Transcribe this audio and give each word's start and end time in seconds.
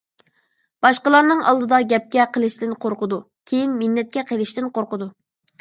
باشقىلارنىڭ 0.85 1.43
ئالدىدا 1.51 1.79
گەپكە 1.93 2.25
قېلىشتىن 2.37 2.73
قورقىدۇ، 2.87 3.21
كىيىن 3.53 3.77
مىننەتكە 3.83 4.25
قېلىشتىن 4.33 4.73
قورقىدۇ. 4.81 5.11